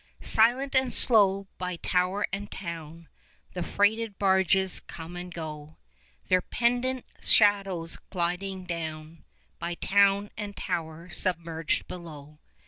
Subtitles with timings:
[0.21, 3.07] 20 Silent and slow, by tower and town
[3.53, 5.77] The freighted barges come and go,
[6.27, 9.25] Their pendent shadows gliding down
[9.59, 12.39] By town and tower submerged below.